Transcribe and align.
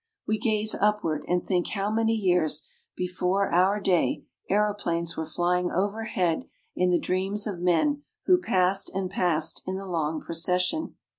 We 0.25 0.39
gaze 0.39 0.73
upward 0.73 1.23
and 1.27 1.45
think 1.45 1.67
how 1.67 1.91
many 1.91 2.15
years 2.15 2.63
before 2.95 3.51
our 3.53 3.79
day 3.79 4.25
aeroplanes 4.49 5.15
were 5.15 5.27
flying 5.27 5.69
overhead 5.69 6.45
in 6.75 6.89
the 6.89 6.97
dreams 6.97 7.45
of 7.45 7.59
men 7.59 8.01
who 8.25 8.39
passed 8.41 8.89
and 8.95 9.11
passed 9.11 9.61
in 9.67 9.75
the 9.75 9.85
long 9.85 10.19
procession. 10.19 10.95